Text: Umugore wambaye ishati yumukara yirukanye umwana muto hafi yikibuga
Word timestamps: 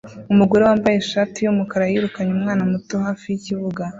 Umugore 0.33 0.61
wambaye 0.67 0.95
ishati 0.97 1.37
yumukara 1.39 1.85
yirukanye 1.91 2.31
umwana 2.33 2.63
muto 2.71 2.93
hafi 3.05 3.25
yikibuga 3.29 3.83